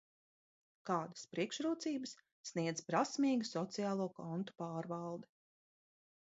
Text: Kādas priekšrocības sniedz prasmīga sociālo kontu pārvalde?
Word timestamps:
Kādas 0.89 1.25
priekšrocības 1.33 2.13
sniedz 2.51 2.85
prasmīga 2.87 3.49
sociālo 3.51 4.09
kontu 4.17 4.57
pārvalde? 4.65 5.31